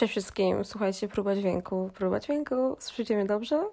Cześć 0.00 0.12
wszystkim, 0.12 0.64
słuchajcie, 0.64 1.08
próba 1.08 1.36
dźwięku, 1.36 1.90
próba 1.94 2.20
dźwięku, 2.20 2.76
słyszycie 2.78 3.16
mnie 3.16 3.24
dobrze? 3.24 3.68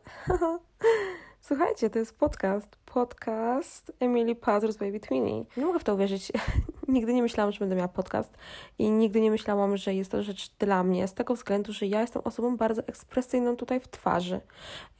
słuchajcie, 1.47 1.89
to 1.89 1.99
jest 1.99 2.17
podcast, 2.17 2.75
podcast 2.85 3.91
Emily 3.99 4.35
Pazur's 4.35 4.77
Baby 4.79 4.99
Twinnie. 4.99 5.45
Nie 5.57 5.65
mogę 5.65 5.79
w 5.79 5.83
to 5.83 5.93
uwierzyć, 5.93 6.31
nigdy 6.87 7.13
nie 7.13 7.21
myślałam, 7.21 7.51
że 7.51 7.59
będę 7.59 7.75
miała 7.75 7.87
podcast 7.87 8.37
i 8.77 8.91
nigdy 8.91 9.21
nie 9.21 9.31
myślałam, 9.31 9.77
że 9.77 9.93
jest 9.93 10.11
to 10.11 10.23
rzecz 10.23 10.51
dla 10.59 10.83
mnie, 10.83 11.07
z 11.07 11.13
tego 11.13 11.35
względu, 11.35 11.73
że 11.73 11.85
ja 11.85 12.01
jestem 12.01 12.21
osobą 12.25 12.57
bardzo 12.57 12.81
ekspresyjną 12.87 13.55
tutaj 13.55 13.79
w 13.79 13.87
twarzy. 13.87 14.41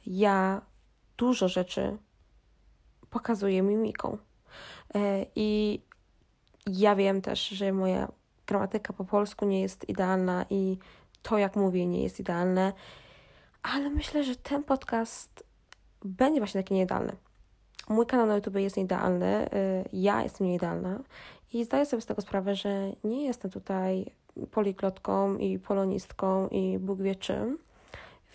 Ja 0.06 0.62
dużo 1.16 1.48
rzeczy 1.48 1.96
pokazuję 3.10 3.62
mimiką 3.62 4.18
e, 4.94 5.26
i 5.36 5.80
ja 6.66 6.96
wiem 6.96 7.20
też, 7.20 7.48
że 7.48 7.72
moja 7.72 8.08
gramatyka 8.46 8.92
po 8.92 9.04
polsku 9.04 9.46
nie 9.46 9.60
jest 9.60 9.88
idealna 9.88 10.44
i 10.50 10.78
to, 11.28 11.38
jak 11.38 11.56
mówię, 11.56 11.86
nie 11.86 12.02
jest 12.02 12.20
idealne, 12.20 12.72
ale 13.62 13.90
myślę, 13.90 14.24
że 14.24 14.36
ten 14.36 14.64
podcast 14.64 15.44
będzie 16.04 16.40
właśnie 16.40 16.62
taki 16.62 16.74
nieidealny. 16.74 17.16
Mój 17.88 18.06
kanał 18.06 18.26
na 18.26 18.34
YouTube 18.34 18.56
jest 18.56 18.76
nieidealny, 18.76 19.46
y, 19.46 19.88
ja 19.92 20.22
jestem 20.22 20.46
nieidealna 20.46 21.00
i 21.52 21.64
zdaję 21.64 21.86
sobie 21.86 22.02
z 22.02 22.06
tego 22.06 22.22
sprawę, 22.22 22.54
że 22.54 22.92
nie 23.04 23.24
jestem 23.26 23.50
tutaj 23.50 24.10
poliglotką 24.50 25.36
i 25.36 25.58
polonistką 25.58 26.48
i 26.48 26.78
Bóg 26.78 27.02
wie 27.02 27.14
czym. 27.14 27.58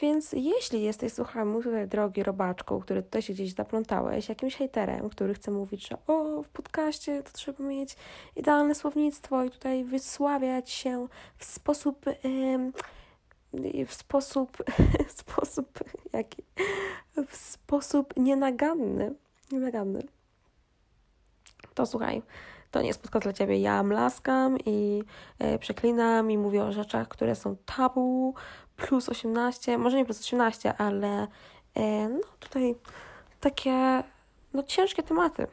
Więc 0.02 0.34
jeśli 0.34 0.82
jesteś, 0.82 1.14
słuchaj, 1.14 1.46
tutaj 1.64 1.88
drogi 1.88 2.24
robaczku, 2.24 2.80
który 2.80 3.04
tutaj 3.04 3.22
się 3.22 3.34
gdzieś 3.34 3.54
zaplątałeś, 3.54 4.30
jakimś 4.30 4.56
hejterem, 4.56 5.10
który 5.10 5.34
chce 5.34 5.52
mówić, 5.52 5.88
że 5.88 5.98
o, 6.08 6.44
w 6.44 6.50
podcaście 6.50 7.24
to 7.24 7.32
trzeba 7.32 7.64
mieć 7.64 7.96
idealne 8.36 8.76
słownictwo 8.76 9.44
i 9.44 9.52
tutaj 9.52 9.84
wysławiać 9.84 10.70
się 10.70 11.08
w 11.38 11.46
sposób, 11.46 12.06
yy, 13.54 13.86
w 13.86 13.94
sposób, 13.94 14.58
w 15.08 15.12
sposób, 15.12 15.80
jaki, 16.14 16.44
w 17.28 17.36
sposób 17.36 18.14
nienaganny, 18.18 19.16
nienaganny, 19.52 20.04
to 21.74 21.86
słuchaj, 21.86 22.22
to 22.72 22.82
nie 22.82 22.88
jest 22.88 23.02
podcast 23.02 23.24
dla 23.24 23.34
Ciebie. 23.34 23.58
Ja 23.58 23.84
mlaskam 23.84 24.58
i 24.66 25.04
e, 25.40 25.60
przeklinam 25.60 26.32
i 26.32 26.38
mówię 26.38 26.64
o 26.64 26.72
rzeczach, 26.72 27.08
które 27.08 27.36
są 27.36 27.56
tabu, 27.66 28.34
plus 28.76 29.10
18, 29.10 29.78
może 29.78 29.98
nie 29.98 30.06
plus 30.06 30.20
18, 30.20 30.78
ale 30.78 31.28
e, 31.76 32.10
no 32.10 32.20
tutaj 32.40 32.76
takie 33.40 34.04
no 34.54 34.64
ciężkie 34.64 35.04
tematy 35.04 35.48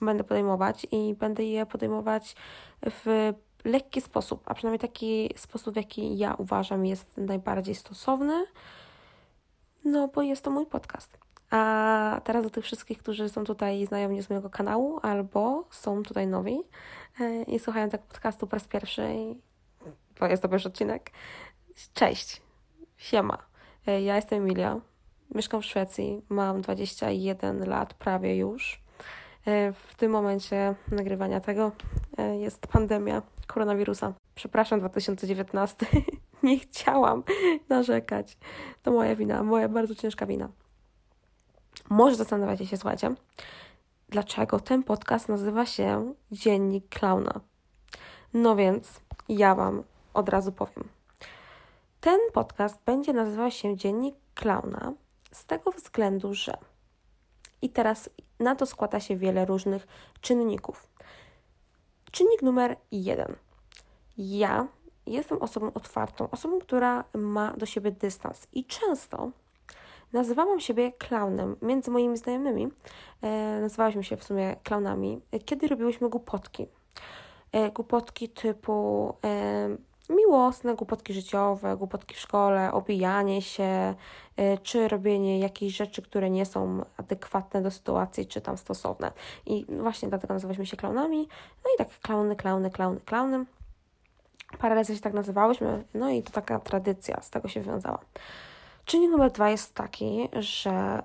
będę 0.00 0.24
podejmować 0.24 0.86
i 0.90 1.14
będę 1.14 1.44
je 1.44 1.66
podejmować 1.66 2.36
w 2.82 3.32
lekki 3.64 4.00
sposób, 4.00 4.42
a 4.46 4.54
przynajmniej 4.54 4.78
taki 4.78 5.34
sposób, 5.36 5.74
w 5.74 5.76
jaki 5.76 6.18
ja 6.18 6.34
uważam 6.34 6.86
jest 6.86 7.16
najbardziej 7.16 7.74
stosowny, 7.74 8.44
no 9.84 10.08
bo 10.08 10.22
jest 10.22 10.44
to 10.44 10.50
mój 10.50 10.66
podcast. 10.66 11.18
A 11.50 12.20
teraz 12.24 12.44
do 12.44 12.50
tych 12.50 12.64
wszystkich, 12.64 12.98
którzy 12.98 13.28
są 13.28 13.44
tutaj 13.44 13.86
znajomi 13.86 14.22
z 14.22 14.30
mojego 14.30 14.50
kanału 14.50 14.98
albo 15.02 15.64
są 15.70 16.02
tutaj 16.02 16.26
nowi 16.26 16.60
e, 17.20 17.42
i 17.42 17.58
słuchają 17.58 17.88
tego 17.88 18.04
podcastu 18.08 18.46
po 18.46 18.56
raz 18.56 18.68
pierwszy, 18.68 19.08
bo 20.20 20.26
jest 20.26 20.42
to 20.42 20.48
pierwszy 20.48 20.68
odcinek. 20.68 21.10
Cześć, 21.94 22.42
siema. 23.02 23.38
E, 23.86 24.02
ja 24.02 24.16
jestem 24.16 24.42
Emilia, 24.42 24.80
mieszkam 25.34 25.62
w 25.62 25.64
Szwecji, 25.64 26.22
mam 26.28 26.60
21 26.60 27.68
lat 27.68 27.94
prawie 27.94 28.36
już. 28.36 28.82
E, 29.46 29.72
w 29.72 29.94
tym 29.94 30.12
momencie 30.12 30.74
nagrywania 30.90 31.40
tego 31.40 31.72
jest 32.40 32.66
pandemia 32.66 33.22
koronawirusa. 33.46 34.12
Przepraszam, 34.34 34.80
2019. 34.80 35.86
Nie 36.42 36.58
chciałam 36.58 37.22
narzekać. 37.68 38.38
To 38.82 38.90
moja 38.90 39.16
wina, 39.16 39.42
moja 39.42 39.68
bardzo 39.68 39.94
ciężka 39.94 40.26
wina. 40.26 40.48
Może 41.90 42.16
zastanawiacie 42.16 42.66
się, 42.66 42.76
słuchajcie, 42.76 43.14
dlaczego 44.08 44.60
ten 44.60 44.82
podcast 44.82 45.28
nazywa 45.28 45.66
się 45.66 46.14
Dziennik 46.32 46.88
Klauna. 46.88 47.40
No 48.34 48.56
więc 48.56 49.00
ja 49.28 49.54
Wam 49.54 49.82
od 50.14 50.28
razu 50.28 50.52
powiem. 50.52 50.88
Ten 52.02 52.20
podcast 52.32 52.78
będzie 52.86 53.12
nazywał 53.12 53.50
się 53.50 53.76
Dziennik 53.76 54.14
Klauna 54.34 54.92
z 55.32 55.44
tego 55.44 55.72
względu, 55.72 56.34
że 56.34 56.58
i 57.62 57.70
teraz 57.70 58.10
na 58.40 58.56
to 58.56 58.66
składa 58.66 59.00
się 59.00 59.16
wiele 59.16 59.44
różnych 59.44 59.86
czynników. 60.20 60.88
Czynnik 62.10 62.42
numer 62.42 62.76
jeden. 62.92 63.36
Ja 64.18 64.68
jestem 65.06 65.42
osobą 65.42 65.72
otwartą, 65.74 66.30
osobą, 66.30 66.58
która 66.58 67.04
ma 67.14 67.52
do 67.56 67.66
siebie 67.66 67.90
dystans 67.90 68.46
i 68.52 68.64
często 68.64 69.30
Nazywałam 70.12 70.60
siebie 70.60 70.92
klaunem. 70.92 71.56
Między 71.62 71.90
moimi 71.90 72.16
znajomymi 72.16 72.68
e, 73.22 73.60
nazywałyśmy 73.60 74.04
się 74.04 74.16
w 74.16 74.24
sumie 74.24 74.56
klaunami, 74.62 75.20
kiedy 75.44 75.68
robiłyśmy 75.68 76.08
głupotki. 76.08 76.66
E, 77.52 77.70
głupotki 77.70 78.28
typu 78.28 79.08
e, 79.24 79.91
miłosne, 80.16 80.74
głupotki 80.74 81.14
życiowe, 81.14 81.76
głupotki 81.76 82.14
w 82.14 82.18
szkole, 82.18 82.72
obijanie 82.72 83.42
się, 83.42 83.94
e, 84.36 84.58
czy 84.58 84.88
robienie 84.88 85.38
jakichś 85.38 85.76
rzeczy, 85.76 86.02
które 86.02 86.30
nie 86.30 86.46
są 86.46 86.84
adekwatne 86.96 87.62
do 87.62 87.70
sytuacji, 87.70 88.26
czy 88.26 88.40
tam 88.40 88.58
stosowne. 88.58 89.12
I 89.46 89.66
właśnie 89.68 90.08
dlatego 90.08 90.34
nazywaliśmy 90.34 90.66
się 90.66 90.76
klaunami. 90.76 91.28
No 91.64 91.70
i 91.74 91.78
tak 91.78 91.88
klauny, 92.00 92.36
klauny, 92.36 92.70
klauny, 92.70 93.00
klauny. 93.00 93.46
Parę 94.58 94.74
razy 94.74 94.94
się 94.94 95.00
tak 95.00 95.14
nazywałyśmy, 95.14 95.84
no 95.94 96.10
i 96.10 96.22
to 96.22 96.30
taka 96.30 96.58
tradycja 96.58 97.22
z 97.22 97.30
tego 97.30 97.48
się 97.48 97.60
wiązała. 97.60 97.98
Czynnik 98.84 99.10
numer 99.10 99.32
dwa 99.32 99.50
jest 99.50 99.74
taki, 99.74 100.28
że 100.32 101.02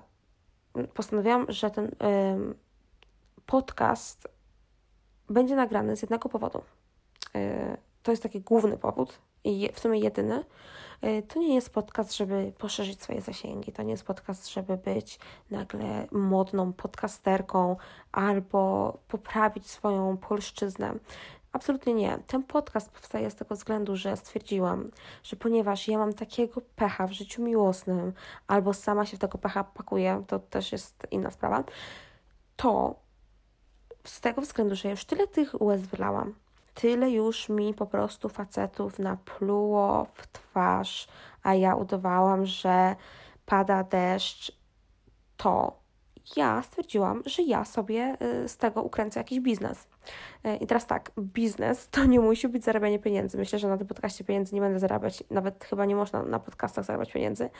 postanowiłam, 0.94 1.46
że 1.48 1.70
ten 1.70 1.90
podcast 3.46 4.28
będzie 5.28 5.56
nagrany 5.56 5.96
z 5.96 6.02
jednego 6.02 6.28
powodu. 6.28 6.62
Y, 7.36 7.76
to 8.08 8.12
jest 8.12 8.22
taki 8.22 8.40
główny 8.40 8.78
powód 8.78 9.18
i 9.44 9.70
w 9.72 9.80
sumie 9.80 9.98
jedyny. 9.98 10.44
Y, 11.04 11.22
to 11.28 11.38
nie 11.38 11.54
jest 11.54 11.70
podcast, 11.70 12.16
żeby 12.16 12.52
poszerzyć 12.58 13.02
swoje 13.02 13.20
zasięgi. 13.20 13.72
To 13.72 13.82
nie 13.82 13.90
jest 13.90 14.04
podcast, 14.04 14.48
żeby 14.48 14.76
być 14.76 15.18
nagle 15.50 16.06
modną 16.10 16.72
podcasterką 16.72 17.76
albo 18.12 18.92
poprawić 19.08 19.70
swoją 19.70 20.16
polszczyznę. 20.16 20.94
Absolutnie 21.52 21.94
nie. 21.94 22.18
Ten 22.26 22.42
podcast 22.42 22.90
powstaje 22.90 23.30
z 23.30 23.34
tego 23.34 23.54
względu, 23.54 23.96
że 23.96 24.16
stwierdziłam, 24.16 24.90
że 25.22 25.36
ponieważ 25.36 25.88
ja 25.88 25.98
mam 25.98 26.14
takiego 26.14 26.60
pecha 26.76 27.06
w 27.06 27.12
życiu 27.12 27.42
miłosnym, 27.42 28.12
albo 28.46 28.74
sama 28.74 29.06
się 29.06 29.16
w 29.16 29.20
tego 29.20 29.38
pecha 29.38 29.64
pakuję, 29.64 30.24
to 30.26 30.38
też 30.38 30.72
jest 30.72 31.06
inna 31.10 31.30
sprawa, 31.30 31.64
to 32.56 32.94
z 34.04 34.20
tego 34.20 34.42
względu, 34.42 34.74
że 34.76 34.90
już 34.90 35.04
tyle 35.04 35.26
tych 35.26 35.62
łez 35.62 35.86
wylałam, 35.86 36.34
tyle 36.80 37.10
już 37.10 37.48
mi 37.48 37.74
po 37.74 37.86
prostu 37.86 38.28
facetów 38.28 38.98
napluło 38.98 40.06
w 40.14 40.26
twarz, 40.26 41.08
a 41.42 41.54
ja 41.54 41.74
udawałam, 41.74 42.46
że 42.46 42.96
pada 43.46 43.84
deszcz, 43.84 44.52
to 45.36 45.78
ja 46.36 46.62
stwierdziłam, 46.62 47.22
że 47.26 47.42
ja 47.42 47.64
sobie 47.64 48.16
y, 48.44 48.48
z 48.48 48.56
tego 48.56 48.82
ukręcę 48.82 49.20
jakiś 49.20 49.40
biznes. 49.40 49.86
Y, 50.46 50.56
I 50.56 50.66
teraz 50.66 50.86
tak, 50.86 51.10
biznes 51.18 51.88
to 51.88 52.04
nie 52.04 52.20
musi 52.20 52.48
być 52.48 52.64
zarabianie 52.64 52.98
pieniędzy. 52.98 53.38
Myślę, 53.38 53.58
że 53.58 53.68
na 53.68 53.78
tym 53.78 53.86
podcaście 53.86 54.24
pieniędzy 54.24 54.54
nie 54.54 54.60
będę 54.60 54.78
zarabiać, 54.78 55.24
nawet 55.30 55.64
chyba 55.64 55.84
nie 55.84 55.96
można 55.96 56.22
na 56.22 56.38
podcastach 56.38 56.84
zarabiać 56.84 57.12
pieniędzy, 57.12 57.50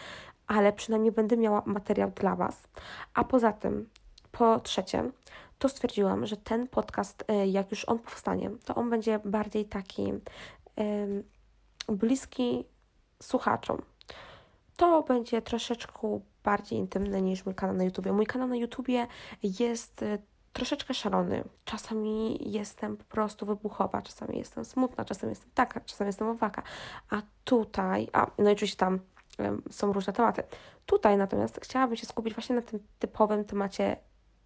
ale 0.47 0.73
przynajmniej 0.73 1.13
będę 1.13 1.37
miała 1.37 1.63
materiał 1.67 2.11
dla 2.11 2.37
Was. 2.37 2.69
A 3.15 3.25
poza 3.25 3.53
tym, 3.53 3.89
po 4.33 4.61
trzecie, 4.61 5.11
to 5.59 5.69
stwierdziłam, 5.69 6.27
że 6.27 6.37
ten 6.37 6.69
podcast, 6.69 7.25
y, 7.31 7.47
jak 7.47 7.71
już 7.71 7.85
on 7.85 7.99
powstanie, 7.99 8.51
to 8.65 8.75
on 8.75 8.91
będzie 8.91 9.19
bardziej 9.25 9.65
taki 9.65 10.13
bliski 11.89 12.65
słuchaczom. 13.23 13.83
To 14.77 15.03
będzie 15.03 15.43
troszeczkę 15.43 16.21
bardziej 16.45 16.79
intymne 16.79 17.23
niż 17.23 17.47
mój 17.47 17.55
kanał 17.55 17.77
na 17.77 17.85
YouTubie. 17.85 18.13
Mój 18.13 18.27
kanał 18.27 18.49
na 18.49 18.57
YouTubie 18.57 19.07
jest 19.43 20.03
y, 20.03 20.19
troszeczkę 20.53 20.95
szalony. 20.95 21.45
Czasami 21.65 22.39
jestem 22.51 22.97
po 22.97 23.05
prostu 23.05 23.47
wybuchowa, 23.47 24.03
czasami 24.03 24.39
jestem 24.39 24.65
smutna, 24.65 25.05
czasami 25.05 25.31
jestem 25.31 25.51
taka, 25.55 25.81
czasami 25.81 26.09
jestem 26.09 26.29
owaka. 26.29 26.63
A 27.11 27.23
tutaj, 27.45 28.09
a 28.13 28.31
no 28.39 28.51
i 28.51 28.53
oczywiście 28.53 28.77
tam 28.77 29.01
są 29.71 29.93
różne 29.93 30.13
tematy. 30.13 30.43
Tutaj 30.87 31.17
natomiast 31.17 31.61
chciałabym 31.63 31.97
się 31.97 32.07
skupić 32.07 32.35
właśnie 32.35 32.57
na 32.57 32.63
tym 32.63 32.81
typowym 32.99 33.45
temacie 33.45 33.97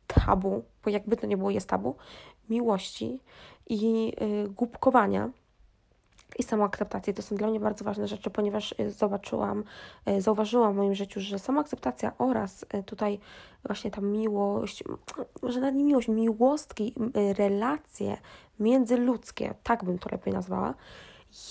tabu, 0.07 0.65
bo 0.85 0.91
jakby 0.91 1.17
to 1.17 1.27
nie 1.27 1.37
było, 1.37 1.51
jest 1.51 1.69
tabu, 1.69 1.97
miłości 2.49 3.21
i 3.67 4.05
yy, 4.07 4.49
głupkowania 4.49 5.31
i 6.39 6.43
samoakceptacji. 6.43 7.15
To 7.15 7.23
są 7.23 7.37
dla 7.37 7.49
mnie 7.49 7.61
bardzo 7.61 7.85
ważne 7.85 8.09
rzeczy, 8.09 8.31
ponieważ 8.31 8.75
y, 8.81 8.91
zobaczyłam, 8.91 9.65
y, 10.09 10.21
zauważyłam 10.21 10.73
w 10.73 10.77
moim 10.77 10.95
życiu, 10.95 11.21
że 11.21 11.39
samoakceptacja 11.39 12.13
oraz 12.19 12.63
y, 12.63 12.83
tutaj 12.83 13.19
właśnie 13.65 13.91
ta 13.91 14.01
miłość, 14.01 14.85
może 15.43 15.61
nawet 15.61 15.75
nie 15.75 15.85
miłość, 15.85 16.09
miłostki, 16.09 16.95
relacje 17.39 18.17
międzyludzkie, 18.61 19.55
tak 19.63 19.85
bym 19.85 19.99
to 19.99 20.09
lepiej 20.13 20.35
nazwała, 20.35 20.75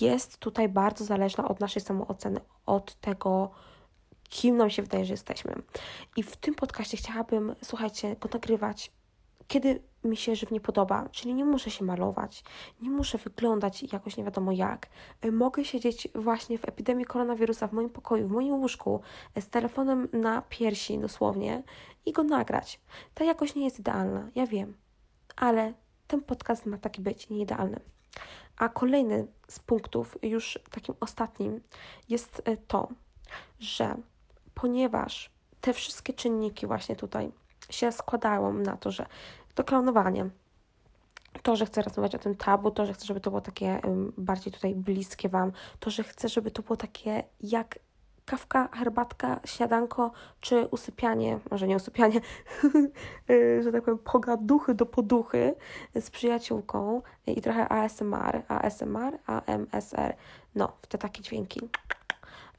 jest 0.02 0.38
tutaj 0.38 0.70
bardzo 0.70 1.06
zależna 1.06 1.48
od 1.48 1.60
naszej 1.60 1.82
samooceny, 1.82 2.40
od 2.66 2.96
tego, 2.96 3.52
kim 4.32 4.58
nam 4.58 4.70
się 4.70 4.82
wydaje, 4.82 5.06
że 5.06 5.14
jesteśmy. 5.14 5.54
I 6.18 6.24
w 6.24 6.36
tym 6.36 6.56
podcaście 6.56 6.98
chciałabym, 6.98 7.56
słuchajcie, 7.64 8.16
go 8.16 8.30
nagrywać, 8.34 8.92
kiedy 9.48 9.82
mi 10.04 10.18
się 10.18 10.36
żywnie 10.36 10.62
podoba, 10.62 11.10
czyli 11.10 11.34
nie 11.34 11.46
muszę 11.46 11.72
się 11.72 11.86
malować, 11.86 12.44
nie 12.82 12.90
muszę 12.90 13.18
wyglądać 13.18 13.94
jakoś 13.94 14.18
nie 14.18 14.24
wiadomo 14.24 14.52
jak. 14.52 14.90
Mogę 15.32 15.66
siedzieć 15.66 16.08
właśnie 16.16 16.58
w 16.58 16.68
epidemii 16.68 17.06
koronawirusa 17.06 17.68
w 17.68 17.74
moim 17.74 17.90
pokoju, 17.90 18.28
w 18.28 18.32
moim 18.32 18.54
łóżku, 18.54 19.02
z 19.40 19.48
telefonem 19.48 20.08
na 20.14 20.42
piersi 20.42 21.00
dosłownie 21.00 21.64
i 22.06 22.12
go 22.12 22.24
nagrać. 22.24 22.80
Ta 23.14 23.24
jakość 23.24 23.56
nie 23.56 23.64
jest 23.64 23.80
idealna, 23.80 24.30
ja 24.36 24.48
wiem, 24.48 24.74
ale 25.36 25.74
ten 26.08 26.22
podcast 26.22 26.66
ma 26.66 26.78
taki 26.78 27.02
być, 27.02 27.30
nie 27.30 27.42
idealny. 27.42 27.80
A 28.58 28.70
kolejny 28.70 29.28
z 29.48 29.60
punktów, 29.60 30.18
już 30.24 30.60
takim 30.70 30.96
ostatnim, 31.00 31.62
jest 32.10 32.42
e, 32.46 32.58
to, 32.58 32.88
że 33.60 33.96
ponieważ 34.56 35.32
te 35.62 35.74
wszystkie 35.74 36.14
czynniki 36.14 36.68
właśnie 36.68 36.96
tutaj 36.96 37.32
się 37.70 37.92
składają 37.92 38.54
na 38.54 38.78
to, 38.78 38.92
że 38.92 39.06
to 39.56 39.64
klonowanie, 39.64 40.30
to, 41.44 41.56
że 41.56 41.66
chcę 41.66 41.82
rozmawiać 41.82 42.16
o 42.16 42.20
tym 42.20 42.36
tabu, 42.36 42.72
to, 42.72 42.86
że 42.86 42.94
chcę, 42.94 43.06
żeby 43.06 43.20
to 43.20 43.30
było 43.30 43.42
takie 43.42 43.82
bardziej 44.18 44.54
tutaj 44.54 44.76
bliskie 44.76 45.30
Wam, 45.30 45.52
to, 45.80 45.90
że 45.90 46.04
chcę, 46.04 46.30
żeby 46.30 46.52
to 46.52 46.62
było 46.62 46.78
takie 46.78 47.24
jak 47.42 47.80
kawka, 48.26 48.70
herbatka, 48.74 49.40
śniadanko 49.46 50.12
czy 50.40 50.68
usypianie, 50.68 51.40
może 51.52 51.68
nie 51.68 51.76
usypianie, 51.76 52.22
y, 53.30 53.62
że 53.64 53.72
tak 53.72 53.84
powiem, 53.84 53.98
pogaduchy 53.98 54.74
do 54.74 54.86
poduchy 54.86 55.56
z 55.96 56.10
przyjaciółką 56.10 57.02
i 57.28 57.42
trochę 57.42 57.72
ASMR, 57.72 58.44
ASMR, 58.48 59.20
AMSR, 59.26 60.16
no, 60.56 60.72
w 60.82 60.88
te 60.88 60.98
takie 60.98 61.22
dźwięki. 61.22 61.62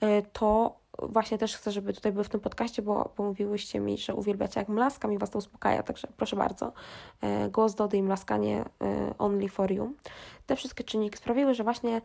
Y, 0.02 0.22
to 0.32 0.81
właśnie 0.98 1.38
też 1.38 1.56
chcę, 1.56 1.70
żeby 1.70 1.92
tutaj 1.92 2.12
były 2.12 2.24
w 2.24 2.28
tym 2.28 2.40
podcaście, 2.40 2.82
bo, 2.82 3.12
bo 3.16 3.24
mówiłyście 3.24 3.80
mi, 3.80 3.98
że 3.98 4.14
uwielbiacie 4.14 4.60
jak 4.60 4.68
mlaskam 4.68 5.12
i 5.12 5.18
Was 5.18 5.30
to 5.30 5.38
uspokaja, 5.38 5.82
także 5.82 6.08
proszę 6.16 6.36
bardzo. 6.36 6.72
Y, 7.46 7.50
głos 7.50 7.74
Dody 7.74 7.96
i 7.96 8.02
mlaskanie 8.02 8.64
only 9.18 9.48
for 9.48 9.72
you. 9.72 9.94
Te 10.46 10.56
wszystkie 10.56 10.84
czynniki 10.84 11.18
sprawiły, 11.18 11.54
że 11.54 11.64
właśnie 11.64 12.02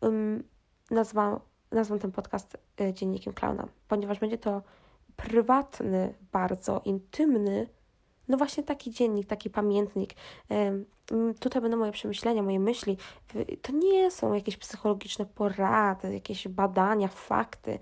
um, 0.00 0.42
nazwałam 0.90 1.40
nazwę 1.70 1.98
ten 1.98 2.12
podcast 2.12 2.56
y, 2.80 2.92
Dziennikiem 2.92 3.32
Klauna, 3.32 3.68
ponieważ 3.88 4.18
będzie 4.18 4.38
to 4.38 4.62
prywatny, 5.16 6.14
bardzo 6.32 6.82
intymny, 6.84 7.68
no 8.28 8.36
właśnie 8.36 8.62
taki 8.62 8.90
dziennik, 8.90 9.26
taki 9.26 9.50
pamiętnik. 9.50 10.14
Tutaj 11.40 11.62
będą 11.62 11.76
moje 11.76 11.92
przemyślenia, 11.92 12.42
moje 12.42 12.60
myśli. 12.60 12.96
To 13.62 13.72
nie 13.72 14.10
są 14.10 14.32
jakieś 14.32 14.56
psychologiczne 14.56 15.26
porady, 15.26 16.14
jakieś 16.14 16.48
badania, 16.48 17.08
fakty. 17.08 17.78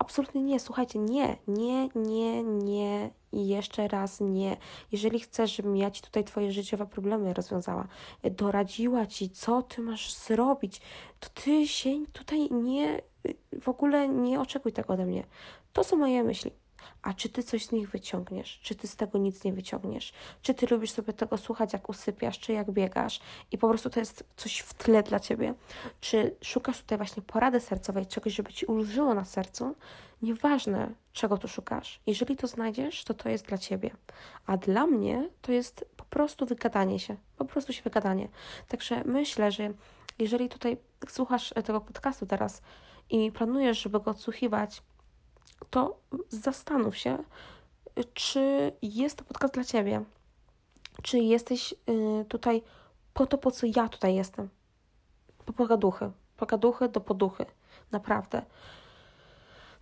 Absolutnie 0.00 0.42
nie. 0.42 0.60
Słuchajcie, 0.60 0.98
nie, 0.98 1.36
nie, 1.48 1.88
nie, 1.94 2.42
nie 2.42 3.10
i 3.32 3.48
jeszcze 3.48 3.88
raz 3.88 4.20
nie. 4.20 4.56
Jeżeli 4.92 5.20
chcesz, 5.20 5.56
żebym 5.56 5.76
ja 5.76 5.90
Ci 5.90 6.02
tutaj 6.02 6.24
Twoje 6.24 6.52
życiowe 6.52 6.86
problemy 6.86 7.34
rozwiązała, 7.34 7.88
doradziła 8.22 9.06
Ci, 9.06 9.30
co 9.30 9.62
Ty 9.62 9.82
masz 9.82 10.14
zrobić, 10.14 10.80
to 11.20 11.28
Ty 11.34 11.68
się 11.68 11.90
tutaj 12.12 12.48
nie, 12.52 13.02
w 13.60 13.68
ogóle 13.68 14.08
nie 14.08 14.40
oczekuj 14.40 14.72
tego 14.72 14.92
ode 14.92 15.06
mnie. 15.06 15.24
To 15.72 15.84
są 15.84 15.96
moje 15.96 16.24
myśli. 16.24 16.50
A 17.02 17.14
czy 17.14 17.28
ty 17.28 17.42
coś 17.42 17.66
z 17.66 17.72
nich 17.72 17.90
wyciągniesz? 17.90 18.60
Czy 18.62 18.74
ty 18.74 18.88
z 18.88 18.96
tego 18.96 19.18
nic 19.18 19.44
nie 19.44 19.52
wyciągniesz? 19.52 20.12
Czy 20.42 20.54
ty 20.54 20.66
lubisz 20.70 20.90
sobie 20.90 21.12
tego 21.12 21.38
słuchać, 21.38 21.72
jak 21.72 21.88
usypiasz, 21.88 22.38
czy 22.38 22.52
jak 22.52 22.70
biegasz 22.70 23.20
i 23.52 23.58
po 23.58 23.68
prostu 23.68 23.90
to 23.90 24.00
jest 24.00 24.24
coś 24.36 24.58
w 24.58 24.74
tle 24.74 25.02
dla 25.02 25.20
ciebie? 25.20 25.54
Czy 26.00 26.36
szukasz 26.42 26.78
tutaj 26.78 26.98
właśnie 26.98 27.22
porady 27.22 27.60
sercowej, 27.60 28.06
czegoś, 28.06 28.34
żeby 28.34 28.52
ci 28.52 28.66
ulżyło 28.66 29.14
na 29.14 29.24
sercu? 29.24 29.74
Nieważne, 30.22 30.90
czego 31.12 31.38
tu 31.38 31.48
szukasz. 31.48 32.00
Jeżeli 32.06 32.36
to 32.36 32.46
znajdziesz, 32.46 33.04
to 33.04 33.14
to 33.14 33.28
jest 33.28 33.46
dla 33.46 33.58
ciebie. 33.58 33.90
A 34.46 34.56
dla 34.56 34.86
mnie 34.86 35.28
to 35.42 35.52
jest 35.52 35.84
po 35.96 36.04
prostu 36.04 36.46
wygadanie 36.46 36.98
się. 36.98 37.16
Po 37.36 37.44
prostu 37.44 37.72
się 37.72 37.82
wygadanie. 37.82 38.28
Także 38.68 39.04
myślę, 39.04 39.52
że 39.52 39.72
jeżeli 40.18 40.48
tutaj 40.48 40.76
słuchasz 41.08 41.54
tego 41.64 41.80
podcastu 41.80 42.26
teraz 42.26 42.62
i 43.10 43.32
planujesz, 43.32 43.82
żeby 43.82 44.00
go 44.00 44.10
odsłuchiwać, 44.10 44.82
to 45.70 46.00
zastanów 46.28 46.96
się, 46.96 47.18
czy 48.14 48.72
jest 48.82 49.16
to 49.16 49.24
podcast 49.24 49.54
dla 49.54 49.64
Ciebie. 49.64 50.04
Czy 51.02 51.18
jesteś 51.18 51.74
y, 51.88 52.24
tutaj 52.24 52.62
po 53.14 53.26
to, 53.26 53.38
po 53.38 53.50
co 53.50 53.66
ja 53.76 53.88
tutaj 53.88 54.14
jestem. 54.14 54.48
Po 55.46 55.52
pogaduchy. 55.52 56.10
Pogaduchy 56.36 56.88
do 56.88 57.00
poduchy. 57.00 57.46
Naprawdę. 57.92 58.42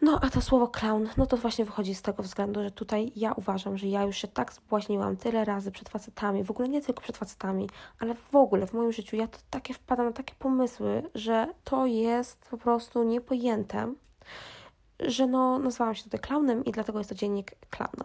No, 0.03 0.19
a 0.23 0.31
to 0.31 0.41
słowo 0.41 0.69
clown, 0.69 1.09
no 1.17 1.27
to 1.27 1.37
właśnie 1.37 1.65
wychodzi 1.65 1.95
z 1.95 2.03
tego 2.03 2.23
względu, 2.23 2.63
że 2.63 2.71
tutaj 2.71 3.13
ja 3.17 3.33
uważam, 3.33 3.79
że 3.79 3.87
ja 3.87 4.03
już 4.03 4.17
się 4.17 4.29
tak 4.29 4.53
zbłaźniłam 4.53 5.17
tyle 5.17 5.45
razy 5.45 5.71
przed 5.71 5.89
facetami, 5.89 6.45
w 6.45 6.51
ogóle 6.51 6.69
nie 6.69 6.83
tylko 6.83 7.01
przed 7.01 7.17
facetami, 7.17 7.69
ale 7.99 8.15
w 8.15 8.35
ogóle 8.35 8.67
w 8.67 8.73
moim 8.73 8.93
życiu 8.93 9.17
ja 9.17 9.27
to 9.27 9.39
takie 9.51 9.75
wpadam 9.75 10.07
na 10.07 10.13
takie 10.13 10.35
pomysły, 10.39 11.03
że 11.15 11.47
to 11.65 11.87
jest 11.87 12.49
po 12.51 12.59
prostu 12.59 13.03
niepojęte 13.03 13.95
że 15.01 15.27
no, 15.27 15.59
nazwałam 15.59 15.95
się 15.95 16.05
tutaj 16.05 16.21
klaunem 16.21 16.65
i 16.65 16.73
dlatego 16.73 16.99
jest 16.99 17.11
to 17.11 17.17
dziennik 17.17 17.53
klauna. 17.71 18.05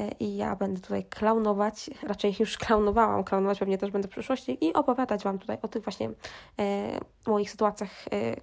E, 0.00 0.10
I 0.20 0.36
ja 0.36 0.56
będę 0.56 0.80
tutaj 0.80 1.04
klaunować, 1.04 1.90
raczej 2.02 2.36
już 2.38 2.58
klaunowałam, 2.58 3.24
klaunować 3.24 3.58
pewnie 3.58 3.78
też 3.78 3.90
będę 3.90 4.08
w 4.08 4.10
przyszłości 4.10 4.64
i 4.64 4.72
opowiadać 4.72 5.24
Wam 5.24 5.38
tutaj 5.38 5.58
o 5.62 5.68
tych 5.68 5.84
właśnie 5.84 6.10
e, 6.58 7.00
moich 7.26 7.50
sytuacjach 7.50 7.90
e, 8.12 8.36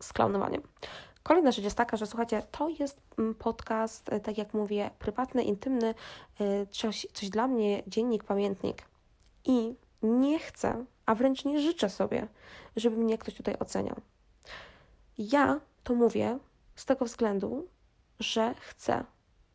z 0.00 0.12
klaunowaniem. 0.12 0.62
Kolejna 1.22 1.52
rzecz 1.52 1.64
jest 1.64 1.76
taka, 1.76 1.96
że 1.96 2.06
słuchajcie, 2.06 2.42
to 2.50 2.68
jest 2.68 3.00
mm, 3.18 3.34
podcast, 3.34 4.12
e, 4.12 4.20
tak 4.20 4.38
jak 4.38 4.54
mówię, 4.54 4.90
prywatny, 4.98 5.42
intymny, 5.42 5.94
e, 6.40 6.66
coś, 6.66 7.06
coś 7.12 7.30
dla 7.30 7.48
mnie, 7.48 7.82
dziennik, 7.86 8.24
pamiętnik. 8.24 8.82
I 9.44 9.74
nie 10.02 10.38
chcę, 10.38 10.84
a 11.06 11.14
wręcz 11.14 11.44
nie 11.44 11.60
życzę 11.60 11.90
sobie, 11.90 12.26
żeby 12.76 12.96
mnie 12.96 13.18
ktoś 13.18 13.34
tutaj 13.34 13.56
oceniał. 13.58 13.96
Ja 15.18 15.60
to 15.84 15.94
mówię 15.94 16.38
z 16.76 16.84
tego 16.84 17.04
względu, 17.04 17.68
że 18.20 18.54
chcę, 18.54 19.04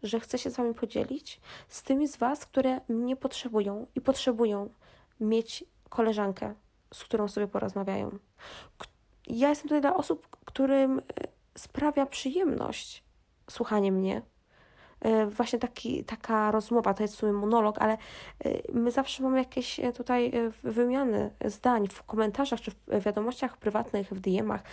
że 0.04 0.20
chcę 0.20 0.38
się 0.38 0.50
z 0.50 0.56
Wami 0.58 0.74
podzielić 0.74 1.42
z 1.68 1.84
tymi 1.84 2.08
z 2.08 2.18
Was, 2.18 2.46
które 2.46 2.82
mnie 2.90 3.16
potrzebują 3.16 3.88
i 3.96 4.02
potrzebują 4.02 4.70
mieć 5.20 5.64
koleżankę, 5.90 6.56
z 6.94 7.04
którą 7.04 7.28
sobie 7.28 7.48
porozmawiają. 7.48 8.20
Ja 9.28 9.50
jestem 9.50 9.68
tutaj 9.68 9.82
dla 9.82 9.96
osób, 9.96 10.28
którym 10.46 11.00
e, 11.00 11.04
sprawia 11.56 12.06
przyjemność 12.06 13.04
słuchanie 13.50 13.92
mnie. 13.92 14.22
E, 15.02 15.26
właśnie 15.28 15.60
taki, 15.60 16.04
taka 16.04 16.52
rozmowa, 16.52 16.94
to 16.94 17.04
jest 17.04 17.16
w 17.16 17.18
sumie 17.18 17.34
monolog, 17.34 17.76
ale 17.80 17.94
e, 17.94 17.98
my 18.74 18.92
zawsze 18.92 19.24
mamy 19.24 19.38
jakieś 19.38 19.80
tutaj 19.96 20.32
wymiany 20.64 21.32
zdań 21.46 21.88
w 21.88 22.04
komentarzach 22.04 22.62
czy 22.62 22.72
w 22.72 23.04
wiadomościach 23.04 23.58
prywatnych, 23.58 24.08
w 24.10 24.20
DM-ach 24.20 24.64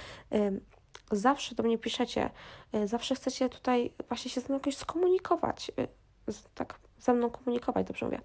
zawsze 1.12 1.54
do 1.54 1.62
mnie 1.62 1.78
piszecie, 1.78 2.30
y, 2.74 2.88
zawsze 2.88 3.14
chcecie 3.14 3.48
tutaj 3.48 3.92
właśnie 4.08 4.30
się 4.30 4.40
ze 4.40 4.48
mną 4.48 4.56
jakoś 4.56 4.76
skomunikować, 4.76 5.72
y, 5.78 5.88
tak 6.54 6.78
ze 6.98 7.14
mną 7.14 7.30
komunikować, 7.30 7.86
dobrze 7.86 8.06
mówię. 8.06 8.20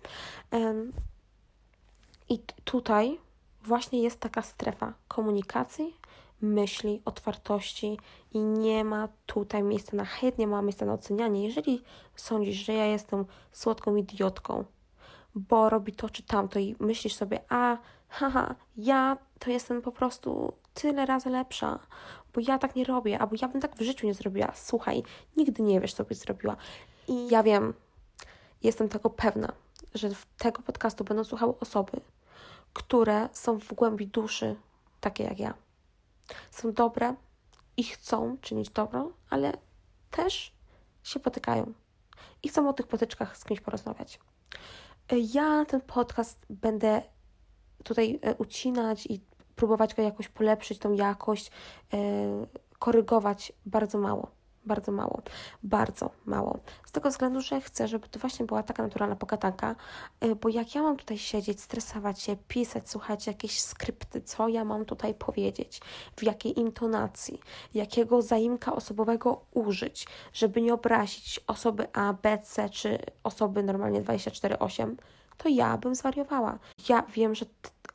I 2.30 2.40
tutaj 2.64 3.20
właśnie 3.64 4.02
jest 4.02 4.20
taka 4.20 4.42
strefa 4.42 4.94
komunikacji, 5.08 5.98
myśli, 6.42 7.02
otwartości 7.06 7.98
i 8.34 8.40
nie 8.40 8.84
ma 8.84 9.08
tutaj 9.26 9.64
miejsca 9.64 9.98
na 9.98 10.06
hejt, 10.06 10.38
nie 10.38 10.48
ma 10.48 10.62
miejsca 10.62 10.86
na 10.86 10.94
ocenianie. 10.94 11.48
Jeżeli 11.48 11.84
sądzisz, 12.16 12.56
że 12.56 12.74
ja 12.74 12.86
jestem 12.86 13.26
słodką 13.52 13.96
idiotką, 13.96 14.66
bo 15.36 15.70
robi 15.70 15.92
to 15.92 16.10
czy 16.10 16.24
tamto 16.24 16.60
i 16.60 16.76
myślisz 16.80 17.16
sobie, 17.16 17.40
a 17.50 17.78
haha, 18.10 18.56
ja 18.78 19.18
to 19.40 19.50
jestem 19.50 19.82
po 19.82 19.92
prostu 19.92 20.54
tyle 20.82 21.06
razy 21.06 21.30
lepsza, 21.30 21.80
bo 22.34 22.42
ja 22.42 22.58
tak 22.58 22.76
nie 22.76 22.84
robię, 22.84 23.20
albo 23.20 23.36
ja 23.42 23.48
bym 23.48 23.62
tak 23.62 23.76
w 23.76 23.82
życiu 23.82 24.08
nie 24.08 24.14
zrobiła. 24.14 24.52
Słuchaj, 24.56 25.04
nigdy 25.38 25.64
nie 25.64 25.82
wiesz, 25.82 25.94
co 25.94 26.04
byś 26.04 26.18
zrobiła. 26.18 26.56
I 27.08 27.28
ja 27.30 27.44
wiem, 27.44 27.74
jestem 28.64 28.90
tego 28.90 29.10
pewna, 29.10 29.54
że 29.94 30.10
tego 30.38 30.62
podcastu 30.62 31.04
będą 31.04 31.24
słuchały 31.24 31.60
osoby, 31.60 32.02
które 32.74 33.30
są 33.34 33.60
w 33.60 33.74
głębi 33.74 34.08
duszy 34.08 34.56
takie 35.02 35.24
jak 35.24 35.40
ja. 35.40 35.54
Są 36.52 36.74
dobre 36.74 37.16
i 37.78 37.84
chcą 37.84 38.38
czynić 38.42 38.70
dobro, 38.70 39.12
ale 39.30 39.54
też 40.12 40.54
się 41.04 41.20
potykają 41.20 41.74
i 42.44 42.50
chcą 42.50 42.70
o 42.70 42.74
tych 42.74 42.88
potyczkach 42.88 43.38
z 43.38 43.46
kimś 43.46 43.62
porozmawiać. 43.62 44.20
Ja 45.12 45.66
ten 45.66 45.82
podcast 45.82 46.46
będę 46.50 47.02
tutaj 47.84 48.20
e, 48.22 48.36
ucinać 48.36 49.06
i 49.06 49.22
próbować 49.60 49.96
go 49.96 50.02
jakoś 50.02 50.28
polepszyć, 50.28 50.80
tą 50.80 50.94
jakość, 50.94 51.52
e, 51.94 51.98
korygować 52.80 53.54
bardzo 53.66 53.98
mało. 53.98 54.28
bardzo 54.66 54.92
mało. 54.92 55.22
Bardzo 55.64 56.12
mało. 56.26 56.60
Z 56.86 56.92
tego 56.92 57.10
względu, 57.10 57.42
że 57.42 57.62
chcę, 57.62 57.88
żeby 57.88 58.08
to 58.10 58.20
właśnie 58.20 58.46
była 58.46 58.64
taka 58.64 58.84
naturalna 58.84 59.16
pogadanka, 59.16 59.76
y, 60.24 60.36
bo 60.36 60.50
jak 60.50 60.76
ja 60.76 60.82
mam 60.82 60.98
tutaj 60.98 61.18
siedzieć, 61.18 61.62
stresować 61.62 62.22
się, 62.22 62.36
pisać, 62.48 62.90
słuchać 62.90 63.28
jakieś 63.28 63.60
skrypty, 63.62 64.22
co 64.22 64.48
ja 64.48 64.66
mam 64.66 64.86
tutaj 64.86 65.14
powiedzieć, 65.14 65.82
w 66.18 66.24
jakiej 66.24 66.60
intonacji, 66.60 67.40
jakiego 67.74 68.22
zaimka 68.22 68.76
osobowego 68.76 69.42
użyć, 69.54 70.08
żeby 70.34 70.62
nie 70.62 70.74
obrazić 70.74 71.40
osoby 71.48 71.88
A, 71.94 72.14
B, 72.14 72.38
C 72.44 72.70
czy 72.70 73.00
osoby 73.24 73.64
normalnie 73.64 74.02
24-8, 74.02 74.96
to 75.38 75.50
ja 75.50 75.78
bym 75.78 75.96
zwariowała. 75.96 76.60
Ja 76.90 77.04
wiem, 77.16 77.36
że 77.36 77.46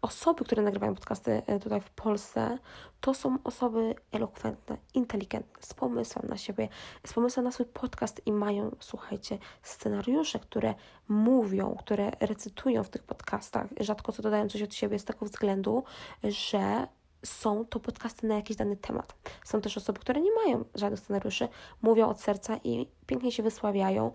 osoby, 0.04 0.44
które 0.44 0.62
nagrywają 0.62 0.94
podcasty 0.94 1.42
e, 1.46 1.58
tutaj 1.58 1.80
w 1.80 1.90
Polsce, 1.90 2.58
to 3.00 3.14
są 3.14 3.38
osoby 3.44 3.94
elokwentne, 4.12 4.76
inteligentne, 4.94 5.62
z 5.62 5.74
pomysłem 5.74 6.28
na 6.28 6.36
siebie, 6.36 6.68
z 7.06 7.12
pomysłem 7.12 7.44
na 7.44 7.52
swój 7.52 7.66
podcast 7.66 8.26
i 8.26 8.32
mają, 8.32 8.76
słuchajcie, 8.80 9.38
scenariusze, 9.62 10.38
które 10.38 10.74
mówią, 11.08 11.76
które 11.78 12.10
recytują 12.20 12.84
w 12.84 12.88
tych 12.88 13.02
podcastach, 13.02 13.66
rzadko 13.80 14.12
co 14.12 14.22
dodają 14.22 14.48
coś 14.48 14.62
od 14.62 14.74
siebie 14.74 14.98
z 14.98 15.04
tego 15.04 15.26
względu, 15.26 15.84
że 16.24 16.86
są 17.24 17.64
to 17.64 17.80
podcasty 17.80 18.26
na 18.26 18.34
jakiś 18.34 18.56
dany 18.56 18.76
temat. 18.76 19.14
Są 19.44 19.60
też 19.60 19.76
osoby, 19.76 20.00
które 20.00 20.20
nie 20.20 20.32
mają 20.44 20.64
żadnych 20.74 21.00
scenariuszy, 21.00 21.48
mówią 21.82 22.08
od 22.08 22.20
serca 22.20 22.56
i 22.64 22.86
pięknie 23.06 23.32
się 23.32 23.42
wysławiają 23.42 24.12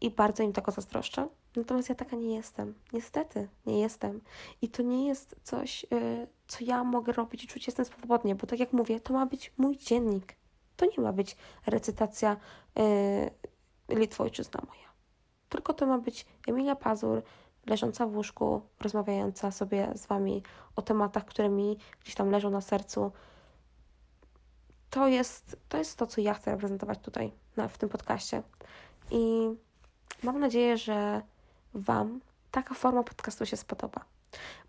i 0.00 0.10
bardzo 0.10 0.42
im 0.42 0.52
tego 0.52 0.72
zazdroszczę. 0.72 1.28
Natomiast 1.56 1.88
ja 1.88 1.94
taka 1.94 2.16
nie 2.16 2.36
jestem. 2.36 2.74
Niestety, 2.92 3.48
nie 3.66 3.80
jestem. 3.80 4.20
I 4.62 4.68
to 4.68 4.82
nie 4.82 5.08
jest 5.08 5.36
coś, 5.42 5.82
yy, 5.82 6.26
co 6.46 6.58
ja 6.64 6.84
mogę 6.84 7.12
robić 7.12 7.44
i 7.44 7.46
czuć 7.46 7.66
jestem 7.66 7.84
swobodnie, 7.84 8.34
bo 8.34 8.46
tak 8.46 8.60
jak 8.60 8.72
mówię, 8.72 9.00
to 9.00 9.14
ma 9.14 9.26
być 9.26 9.52
mój 9.58 9.76
dziennik. 9.76 10.36
To 10.76 10.86
nie 10.86 11.04
ma 11.04 11.12
być 11.12 11.36
recytacja 11.66 12.36
yy, 12.76 13.96
Litwojczyzna 13.98 14.60
moja. 14.68 14.90
Tylko 15.48 15.74
to 15.74 15.86
ma 15.86 15.98
być 15.98 16.26
Emilia 16.46 16.76
Pazur, 16.76 17.22
leżąca 17.66 18.06
w 18.06 18.16
łóżku, 18.16 18.62
rozmawiająca 18.80 19.50
sobie 19.50 19.92
z 19.94 20.06
Wami 20.06 20.42
o 20.76 20.82
tematach, 20.82 21.24
które 21.24 21.48
mi 21.48 21.78
gdzieś 22.00 22.14
tam 22.14 22.30
leżą 22.30 22.50
na 22.50 22.60
sercu. 22.60 23.12
To 24.90 25.08
jest 25.08 25.56
to, 25.68 25.78
jest 25.78 25.98
to 25.98 26.06
co 26.06 26.20
ja 26.20 26.34
chcę 26.34 26.50
reprezentować 26.50 26.98
tutaj, 26.98 27.32
na, 27.56 27.68
w 27.68 27.78
tym 27.78 27.88
podcaście. 27.88 28.42
I 29.10 29.50
mam 30.22 30.38
nadzieję, 30.38 30.78
że 30.78 31.22
Wam 31.74 32.20
taka 32.50 32.74
forma 32.74 33.02
podcastu 33.02 33.46
się 33.46 33.56
spodoba. 33.56 34.04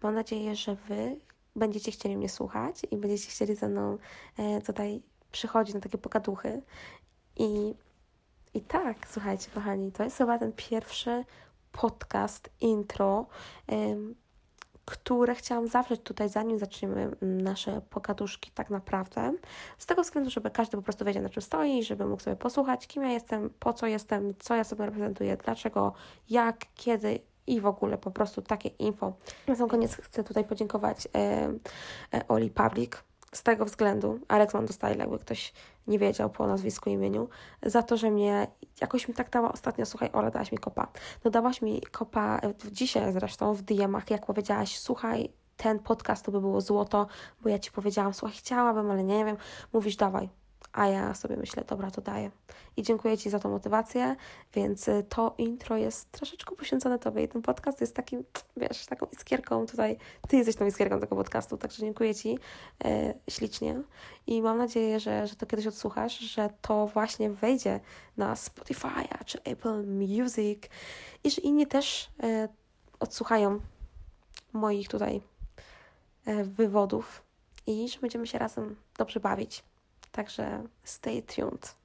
Mam 0.04 0.16
nadzieję, 0.16 0.56
że 0.56 0.76
Wy 0.76 1.20
będziecie 1.56 1.92
chcieli 1.92 2.18
mnie 2.18 2.30
słuchać 2.30 2.76
i 2.92 2.98
będziecie 2.98 3.30
chcieli 3.30 3.56
ze 3.56 3.68
mną 3.68 3.98
e, 4.38 4.62
tutaj 4.62 5.02
przychodzić 5.32 5.76
na 5.76 5.82
takie 5.82 5.98
pogaduchy. 5.98 6.62
I, 7.36 7.76
I 8.54 8.62
tak, 8.62 8.98
słuchajcie, 9.10 9.52
kochani, 9.54 9.92
to 9.92 10.04
jest 10.04 10.18
chyba 10.18 10.40
ten 10.40 10.54
pierwszy 10.54 11.26
podcast, 11.72 12.50
intro, 12.62 13.26
które 14.86 15.36
chciałam 15.36 15.68
zawrzeć 15.68 16.02
tutaj, 16.04 16.30
zanim 16.30 16.60
zaczniemy 16.60 17.02
mm, 17.22 17.42
nasze 17.42 17.82
pogaduszki 17.90 18.52
tak 18.52 18.70
naprawdę. 18.70 19.34
Z 19.78 19.86
tego 19.86 20.04
względu, 20.04 20.30
żeby 20.30 20.52
każdy 20.52 20.78
po 20.78 20.84
prostu 20.84 21.06
wiedział, 21.06 21.24
na 21.24 21.30
czym 21.30 21.42
stoi, 21.42 21.84
żeby 21.84 22.06
mógł 22.06 22.24
sobie 22.24 22.36
posłuchać, 22.36 22.88
kim 22.88 23.04
ja 23.04 23.10
jestem, 23.10 23.50
po 23.60 23.74
co 23.74 23.88
jestem, 23.88 24.34
co 24.40 24.56
ja 24.56 24.64
sobie 24.64 24.86
reprezentuję, 24.86 25.38
dlaczego, 25.38 25.94
jak, 26.30 26.66
kiedy 26.76 27.20
i 27.48 27.62
w 27.62 27.66
ogóle 27.66 27.98
po 27.98 28.12
prostu 28.12 28.42
takie 28.42 28.70
info. 28.70 29.14
Na 29.48 29.56
sam 29.56 29.70
koniec 29.70 29.96
chcę 29.96 30.24
tutaj 30.24 30.44
podziękować 30.44 31.08
e, 31.08 31.10
e, 32.14 32.28
Oli 32.28 32.50
Pawlik, 32.50 33.04
z 33.34 33.44
tego 33.44 33.66
względu, 33.66 34.20
Alex 34.28 34.54
Mando 34.54 34.74
Style, 34.74 34.96
jakby 34.96 35.20
ktoś 35.20 35.54
nie 35.88 36.00
wiedział 36.00 36.30
po 36.30 36.48
nazwisku 36.48 36.90
i 36.90 36.94
imieniu, 36.94 37.30
za 37.64 37.84
to, 37.84 37.98
że 37.98 38.12
mnie 38.12 38.48
jakoś 38.82 39.08
mi 39.08 39.14
tak 39.14 39.30
dała 39.30 39.52
ostatnio, 39.52 39.86
słuchaj, 39.86 40.10
Ola, 40.14 40.32
dałaś 40.32 40.52
mi 40.52 40.58
kopa. 40.58 40.88
No 41.24 41.32
dałaś 41.32 41.62
mi 41.62 41.82
kopa 41.82 42.40
e, 42.44 42.54
dzisiaj 42.72 43.14
zresztą 43.14 43.54
w 43.54 43.62
DM-ach, 43.62 44.10
jak 44.10 44.26
powiedziałaś, 44.26 44.80
słuchaj, 44.80 45.30
ten 45.58 45.80
podcast 45.80 46.26
to 46.26 46.32
by 46.32 46.42
było 46.42 46.62
złoto, 46.62 47.08
bo 47.42 47.50
ja 47.50 47.60
Ci 47.60 47.72
powiedziałam, 47.72 48.14
słuchaj, 48.14 48.38
chciałabym, 48.38 48.92
ale 48.92 49.04
nie 49.04 49.26
wiem. 49.26 49.38
Mówisz, 49.74 49.96
dawaj, 49.96 50.30
a 50.74 50.88
ja 50.88 51.14
sobie 51.14 51.38
myślę, 51.38 51.64
dobra, 51.68 51.92
to 51.92 52.02
daję. 52.02 52.32
I 52.78 52.84
dziękuję 52.84 53.18
Ci 53.18 53.30
za 53.30 53.40
tą 53.40 53.50
motywację, 53.50 54.16
więc 54.54 54.88
y, 54.88 55.06
to 55.10 55.36
intro 55.38 55.78
jest 55.78 56.12
troszeczkę 56.12 56.56
poświęcone 56.56 57.00
Tobie 57.00 57.24
i 57.24 57.28
ten 57.28 57.42
podcast 57.42 57.82
jest 57.82 57.96
takim, 57.96 58.24
wiesz, 58.58 58.86
taką 58.86 59.06
iskierką 59.06 59.66
tutaj. 59.66 59.98
Ty 60.28 60.38
jesteś 60.38 60.56
tą 60.56 60.66
iskierką 60.66 61.00
tego 61.00 61.16
podcastu, 61.16 61.58
także 61.58 61.80
dziękuję 61.80 62.16
Ci 62.16 62.40
e, 62.86 63.14
ślicznie 63.30 63.82
i 64.28 64.42
mam 64.42 64.58
nadzieję, 64.58 65.00
że, 65.00 65.28
że 65.28 65.36
to 65.36 65.46
kiedyś 65.46 65.68
odsłuchasz, 65.68 66.20
że 66.20 66.50
to 66.62 66.88
właśnie 66.88 67.30
wejdzie 67.30 67.80
na 68.18 68.36
Spotify 68.36 69.08
czy 69.26 69.44
Apple 69.44 69.88
Music 69.88 70.64
i 71.24 71.32
że 71.32 71.42
inni 71.42 71.68
też 71.68 72.10
e, 72.24 72.48
odsłuchają 73.00 73.60
moich 74.54 74.90
tutaj 74.90 75.22
e, 76.26 76.44
wywodów 76.44 77.24
i 77.68 77.90
że 77.90 78.00
będziemy 78.00 78.28
się 78.28 78.38
razem 78.38 78.76
dobrze 78.98 79.20
bawić. 79.20 79.64
Także 80.12 80.64
stay 80.84 81.22
tuned. 81.22 81.76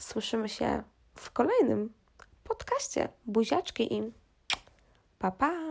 Słyszymy 0.00 0.48
się 0.48 0.82
w 1.14 1.30
kolejnym 1.30 1.92
podcaście. 2.44 3.08
Buziaczki 3.26 3.94
im. 3.94 4.12
Pa, 5.18 5.30
pa! 5.30 5.61